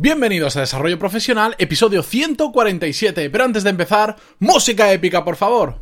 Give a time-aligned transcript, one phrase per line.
[0.00, 3.30] Bienvenidos a Desarrollo Profesional, episodio 147.
[3.30, 5.80] Pero antes de empezar, música épica, por favor.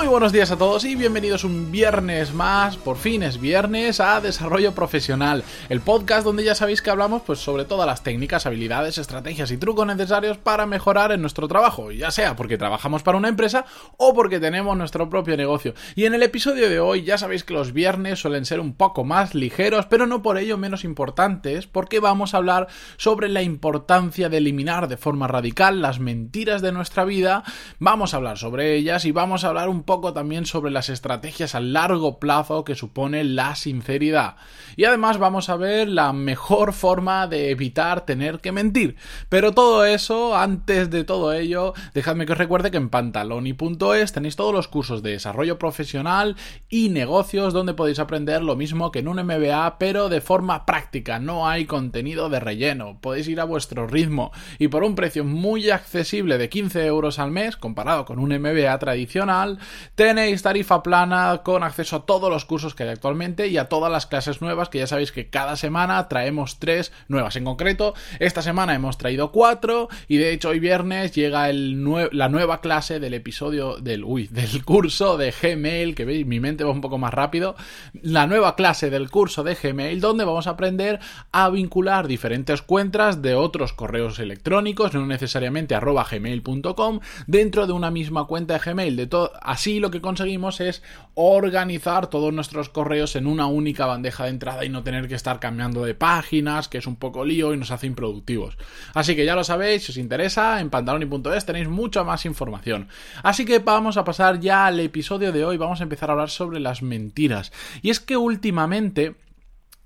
[0.00, 4.18] Muy buenos días a todos y bienvenidos un viernes más, por fin es viernes, a
[4.22, 8.96] Desarrollo Profesional, el podcast donde ya sabéis que hablamos pues sobre todas las técnicas, habilidades,
[8.96, 13.28] estrategias y trucos necesarios para mejorar en nuestro trabajo, ya sea porque trabajamos para una
[13.28, 13.66] empresa
[13.98, 15.74] o porque tenemos nuestro propio negocio.
[15.94, 19.04] Y en el episodio de hoy ya sabéis que los viernes suelen ser un poco
[19.04, 24.30] más ligeros, pero no por ello menos importantes, porque vamos a hablar sobre la importancia
[24.30, 27.44] de eliminar de forma radical las mentiras de nuestra vida,
[27.78, 31.56] vamos a hablar sobre ellas y vamos a hablar un poco también sobre las estrategias
[31.56, 34.36] a largo plazo que supone la sinceridad.
[34.76, 38.94] Y además vamos a ver la mejor forma de evitar tener que mentir.
[39.28, 44.36] Pero todo eso, antes de todo ello, dejadme que os recuerde que en pantaloni.es tenéis
[44.36, 46.36] todos los cursos de desarrollo profesional
[46.68, 51.18] y negocios donde podéis aprender lo mismo que en un MBA, pero de forma práctica.
[51.18, 53.00] No hay contenido de relleno.
[53.00, 57.32] Podéis ir a vuestro ritmo y por un precio muy accesible de 15 euros al
[57.32, 59.58] mes, comparado con un MBA tradicional,
[59.94, 63.90] Tenéis tarifa plana con acceso a todos los cursos que hay actualmente y a todas
[63.90, 67.36] las clases nuevas que ya sabéis que cada semana traemos tres nuevas.
[67.36, 71.80] En concreto, esta semana hemos traído cuatro y de hecho hoy viernes llega el
[72.12, 76.70] la nueva clase del episodio del, del curso de Gmail, que veis, mi mente va
[76.70, 77.56] un poco más rápido,
[77.94, 81.00] la nueva clase del curso de Gmail donde vamos a aprender
[81.32, 87.90] a vincular diferentes cuentas de otros correos electrónicos, no necesariamente arroba gmail.com, dentro de una
[87.90, 90.82] misma cuenta de Gmail, de todo Así lo que conseguimos es
[91.14, 95.38] organizar todos nuestros correos en una única bandeja de entrada y no tener que estar
[95.38, 98.56] cambiando de páginas, que es un poco lío y nos hace improductivos.
[98.94, 102.88] Así que ya lo sabéis, si os interesa, en pantaloni.es tenéis mucha más información.
[103.22, 106.30] Así que vamos a pasar ya al episodio de hoy, vamos a empezar a hablar
[106.30, 107.52] sobre las mentiras.
[107.82, 109.14] Y es que últimamente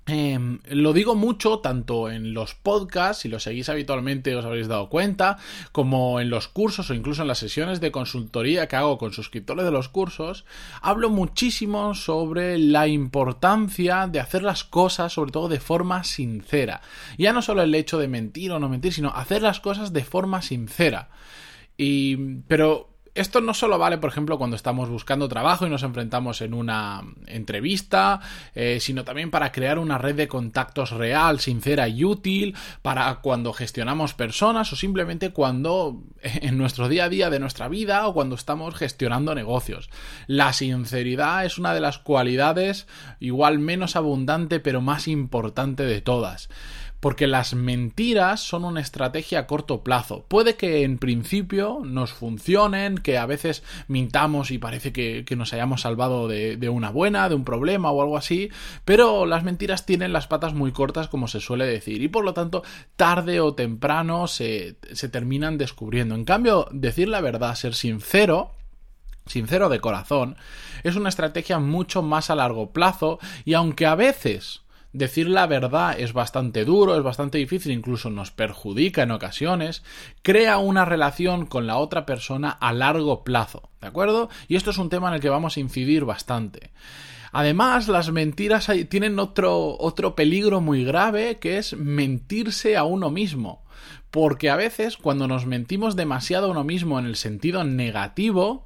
[0.07, 4.87] Em, lo digo mucho tanto en los podcasts, si lo seguís habitualmente os habréis dado
[4.87, 5.37] cuenta,
[5.71, 9.65] como en los cursos o incluso en las sesiones de consultoría que hago con suscriptores
[9.65, 10.45] de los cursos,
[10.81, 16.81] hablo muchísimo sobre la importancia de hacer las cosas sobre todo de forma sincera.
[17.17, 20.03] Ya no solo el hecho de mentir o no mentir, sino hacer las cosas de
[20.03, 21.09] forma sincera.
[21.77, 22.15] Y
[22.47, 26.53] pero esto no solo vale, por ejemplo, cuando estamos buscando trabajo y nos enfrentamos en
[26.53, 28.19] una entrevista,
[28.53, 33.53] eh, sino también para crear una red de contactos real, sincera y útil, para cuando
[33.53, 38.35] gestionamos personas o simplemente cuando en nuestro día a día de nuestra vida o cuando
[38.35, 39.89] estamos gestionando negocios.
[40.27, 42.85] La sinceridad es una de las cualidades
[43.21, 46.49] igual menos abundante pero más importante de todas
[47.05, 50.25] porque las mentiras son una estrategia a corto plazo.
[50.27, 55.81] Puede que en principio nos funcionen, que a veces mintamos y parece que, nos hayamos
[55.81, 58.49] salvado de, una buena, de un problema o algo así,
[58.85, 62.33] pero las mentiras tienen las patas muy cortas, como se suele decir, y por lo
[62.33, 62.63] tanto,
[62.95, 64.73] tarde o temprano se
[65.11, 66.15] terminan descubriendo.
[66.15, 68.49] En cambio, decir la verdad, ser sincero,
[69.27, 70.37] sincero de corazón,
[70.81, 74.64] es una estrategia mucho más a largo plazo y aunque a veces
[74.95, 79.83] decir la verdad es bastante duro, es bastante difícil, incluso nos perjudica en ocasiones,
[80.21, 84.29] crea una relación con la otra persona a largo plazo, ¿de acuerdo?
[84.47, 86.71] Y esto es un tema en el que vamos a incidir bastante.
[87.31, 93.65] Además, las mentiras tienen otro, otro peligro muy grave que es mentirse a uno mismo.
[94.09, 98.65] Porque a veces, cuando nos mentimos demasiado a uno mismo en el sentido negativo,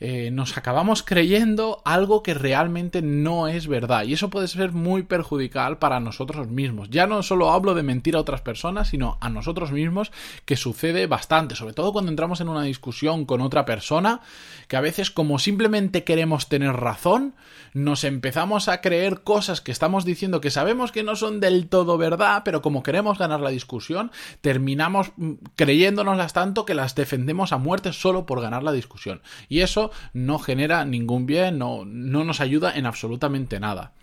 [0.00, 5.04] eh, nos acabamos creyendo algo que realmente no es verdad y eso puede ser muy
[5.04, 6.90] perjudicial para nosotros mismos.
[6.90, 10.10] Ya no solo hablo de mentir a otras personas, sino a nosotros mismos,
[10.44, 14.20] que sucede bastante, sobre todo cuando entramos en una discusión con otra persona,
[14.68, 17.34] que a veces como simplemente queremos tener razón,
[17.72, 21.98] nos empezamos a creer cosas que estamos diciendo que sabemos que no son del todo
[21.98, 27.58] verdad, pero como queremos ganar la discusión, terminamos mm, creyéndonoslas tanto que las defendemos a
[27.58, 29.22] muerte solo por ganar la discusión.
[29.48, 33.94] Y eso no genera ningún bien, no, no nos ayuda en absolutamente nada.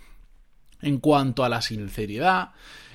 [0.81, 2.51] En cuanto a la sinceridad,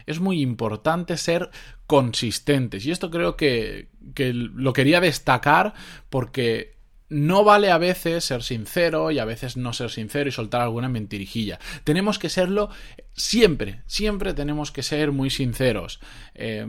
[0.06, 1.50] es muy importante ser
[1.86, 2.86] consistentes.
[2.86, 5.74] Y esto creo que, que, lo quería destacar
[6.08, 6.76] porque
[7.08, 10.88] no vale a veces ser sincero y a veces no ser sincero y soltar alguna
[10.88, 11.58] mentirijilla.
[11.84, 12.70] Tenemos que serlo
[13.14, 16.00] siempre, siempre tenemos que ser muy sinceros.
[16.34, 16.66] Eh,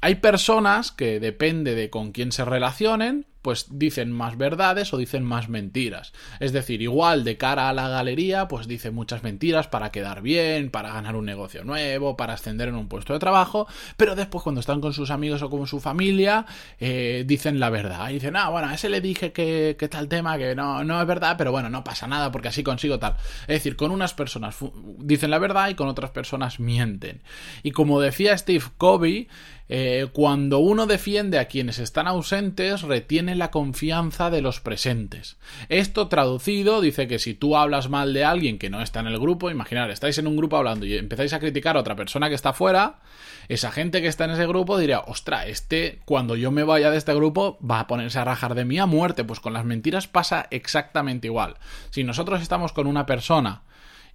[0.00, 5.24] hay personas que depende de con quién se relacionen, pues dicen más verdades o dicen
[5.24, 6.12] más mentiras.
[6.40, 10.70] Es decir, igual de cara a la galería, pues dicen muchas mentiras para quedar bien,
[10.70, 13.66] para ganar un negocio nuevo, para ascender en un puesto de trabajo,
[13.96, 16.46] pero después cuando están con sus amigos o con su familia,
[16.78, 18.10] eh, dicen la verdad.
[18.10, 21.00] Y dicen, ah, bueno, a ese le dije que, que tal tema, que no, no
[21.00, 23.16] es verdad, pero bueno, no pasa nada porque así consigo tal.
[23.42, 24.56] Es decir, con unas personas
[24.98, 27.22] dicen la verdad y con otras personas mienten.
[27.62, 29.28] Y como decía Steve Covey,
[29.72, 35.36] eh, cuando uno defiende a quienes están ausentes, retiene la confianza de los presentes.
[35.68, 39.18] Esto traducido dice que si tú hablas mal de alguien que no está en el
[39.18, 42.34] grupo, imaginar, estáis en un grupo hablando y empezáis a criticar a otra persona que
[42.34, 43.00] está fuera,
[43.48, 46.98] esa gente que está en ese grupo diría, ostra, este, cuando yo me vaya de
[46.98, 49.24] este grupo, va a ponerse a rajar de mí a muerte.
[49.24, 51.56] Pues con las mentiras pasa exactamente igual.
[51.90, 53.62] Si nosotros estamos con una persona,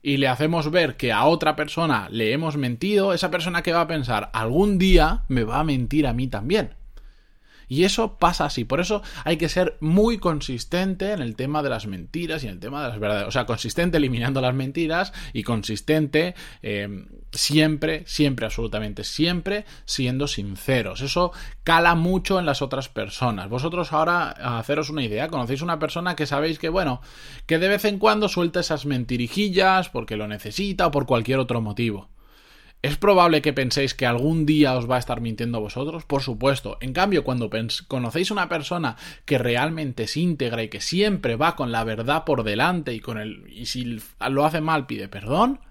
[0.05, 3.81] y le hacemos ver que a otra persona le hemos mentido, esa persona que va
[3.81, 6.75] a pensar algún día me va a mentir a mí también.
[7.67, 8.65] Y eso pasa así.
[8.65, 12.53] Por eso hay que ser muy consistente en el tema de las mentiras y en
[12.53, 13.27] el tema de las verdades.
[13.27, 21.01] O sea, consistente eliminando las mentiras y consistente eh, siempre, siempre, absolutamente siempre siendo sinceros.
[21.01, 21.31] Eso
[21.63, 23.49] cala mucho en las otras personas.
[23.49, 27.01] Vosotros ahora, haceros una idea, conocéis una persona que sabéis que, bueno,
[27.45, 31.61] que de vez en cuando suelta esas mentirijillas porque lo necesita o por cualquier otro
[31.61, 32.09] motivo.
[32.85, 36.05] ¿Es probable que penséis que algún día os va a estar mintiendo vosotros?
[36.05, 36.77] Por supuesto.
[36.81, 37.49] En cambio, cuando
[37.87, 38.95] conocéis una persona
[39.25, 43.17] que realmente es íntegra y que siempre va con la verdad por delante y con
[43.17, 43.99] el y si
[44.29, 45.61] lo hace mal pide perdón,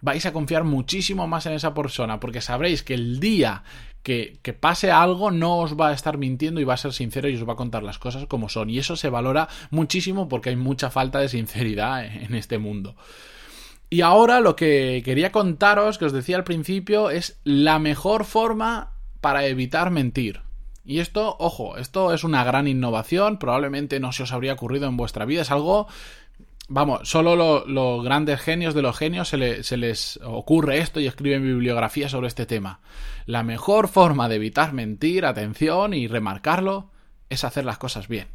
[0.00, 3.64] vais a confiar muchísimo más en esa persona porque sabréis que el día
[4.04, 7.28] que, que, pase algo no os va a estar mintiendo y va a ser sincero
[7.28, 8.70] y os va a contar las cosas como son.
[8.70, 12.94] Y eso se valora muchísimo porque hay mucha falta de sinceridad en este mundo.
[13.88, 18.92] Y ahora lo que quería contaros, que os decía al principio, es la mejor forma
[19.20, 20.42] para evitar mentir.
[20.84, 24.96] Y esto, ojo, esto es una gran innovación, probablemente no se os habría ocurrido en
[24.96, 25.88] vuestra vida, es algo
[26.68, 32.08] Vamos, solo los grandes genios de los genios se, les ocurre esto y escriben bibliografía
[32.08, 32.80] sobre este tema.
[33.24, 36.90] La mejor forma de evitar mentir, atención y remarcarlo,
[37.30, 38.26] es hacer las cosas bien.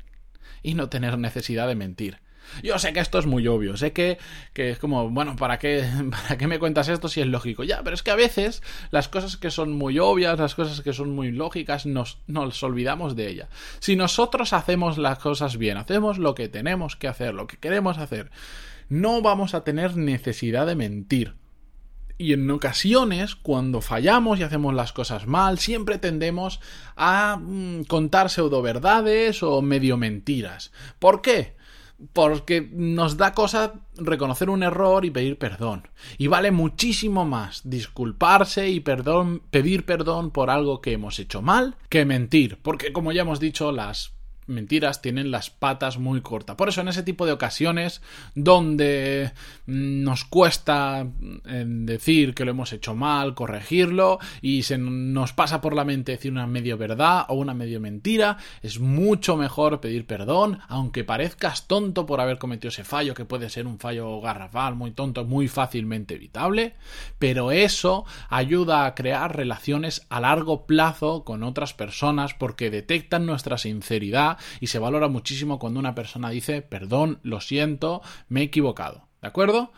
[0.63, 2.19] Y no tener necesidad de mentir.
[2.63, 4.17] Yo sé que esto es muy obvio, sé que,
[4.55, 7.63] es como, bueno, ¿para qué, ¿para qué me cuentas esto si es lógico?
[7.63, 8.61] Ya, pero es que a veces
[8.91, 13.15] las cosas que son muy obvias, las cosas que son muy lógicas, nos, nos olvidamos
[13.15, 13.49] de ellas.
[13.79, 17.97] Si nosotros hacemos las cosas bien, hacemos lo que tenemos que hacer, lo que queremos
[17.97, 18.31] hacer,
[18.89, 21.35] no vamos a tener necesidad de mentir.
[22.17, 26.59] Y en ocasiones, cuando fallamos y hacemos las cosas mal, siempre tendemos
[26.95, 30.71] a mm, contar pseudo verdades o medio mentiras.
[30.99, 31.55] ¿Por qué?
[32.13, 35.87] Porque nos da cosa reconocer un error y pedir perdón.
[36.17, 41.75] Y vale muchísimo más disculparse y perdón, pedir perdón por algo que hemos hecho mal
[41.89, 44.13] que mentir, porque como ya hemos dicho, las
[44.51, 46.55] mentiras tienen las patas muy cortas.
[46.55, 48.01] Por eso en ese tipo de ocasiones
[48.35, 49.31] donde
[49.65, 51.07] nos cuesta
[51.45, 56.13] eh, decir que lo hemos hecho mal, corregirlo y se nos pasa por la mente
[56.13, 61.67] decir una medio verdad o una medio mentira, es mucho mejor pedir perdón, aunque parezcas
[61.67, 65.47] tonto por haber cometido ese fallo, que puede ser un fallo garrafal, muy tonto, muy
[65.47, 66.75] fácilmente evitable,
[67.19, 73.57] pero eso ayuda a crear relaciones a largo plazo con otras personas porque detectan nuestra
[73.57, 79.07] sinceridad y se valora muchísimo cuando una persona dice perdón, lo siento, me he equivocado.
[79.21, 79.71] ¿De acuerdo?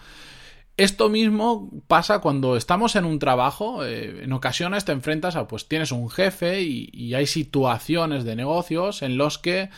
[0.76, 5.68] Esto mismo pasa cuando estamos en un trabajo, eh, en ocasiones te enfrentas a, pues
[5.68, 9.70] tienes un jefe y hay situaciones de negocios en los que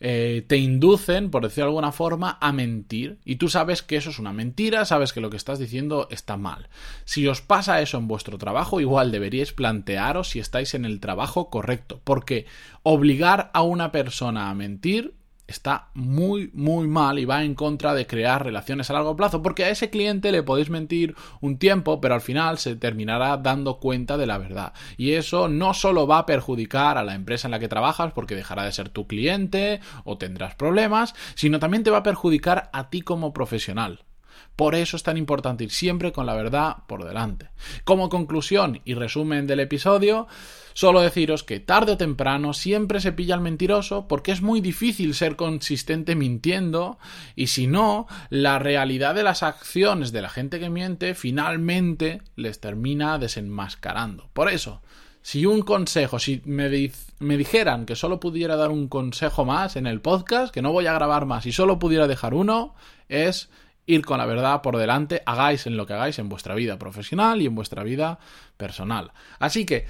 [0.00, 3.18] eh, te inducen, por decirlo de alguna forma, a mentir.
[3.24, 6.36] Y tú sabes que eso es una mentira, sabes que lo que estás diciendo está
[6.36, 6.68] mal.
[7.04, 11.50] Si os pasa eso en vuestro trabajo, igual deberíais plantearos si estáis en el trabajo
[11.50, 12.00] correcto.
[12.04, 12.46] Porque
[12.82, 15.17] obligar a una persona a mentir
[15.48, 19.64] está muy, muy mal y va en contra de crear relaciones a largo plazo, porque
[19.64, 24.16] a ese cliente le podéis mentir un tiempo, pero al final se terminará dando cuenta
[24.16, 24.74] de la verdad.
[24.96, 28.36] Y eso no solo va a perjudicar a la empresa en la que trabajas, porque
[28.36, 32.90] dejará de ser tu cliente o tendrás problemas, sino también te va a perjudicar a
[32.90, 34.04] ti como profesional.
[34.56, 37.48] Por eso es tan importante ir siempre con la verdad por delante.
[37.84, 40.26] Como conclusión y resumen del episodio,
[40.72, 45.14] solo deciros que tarde o temprano siempre se pilla al mentiroso porque es muy difícil
[45.14, 46.98] ser consistente mintiendo
[47.36, 52.60] y si no, la realidad de las acciones de la gente que miente finalmente les
[52.60, 54.28] termina desenmascarando.
[54.32, 54.82] Por eso,
[55.22, 56.70] si un consejo, si me,
[57.18, 60.86] me, dijeran que solo pudiera dar un consejo más en el podcast, que no voy
[60.86, 62.74] a grabar más y solo pudiera dejar uno,
[63.08, 63.50] es
[63.88, 67.42] ir con la verdad por delante, hagáis en lo que hagáis en vuestra vida profesional
[67.42, 68.20] y en vuestra vida
[68.56, 69.10] personal.
[69.40, 69.86] Así que,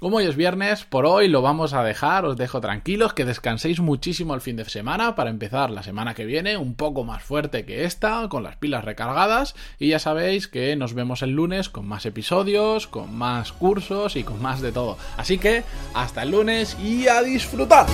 [0.00, 3.80] Como hoy es viernes, por hoy lo vamos a dejar, os dejo tranquilos, que descanséis
[3.80, 7.64] muchísimo el fin de semana para empezar la semana que viene un poco más fuerte
[7.64, 11.86] que esta, con las pilas recargadas y ya sabéis que nos vemos el lunes con
[11.86, 14.98] más episodios, con más cursos y con más de todo.
[15.16, 15.62] Así que
[15.94, 17.86] hasta el lunes y a disfrutar.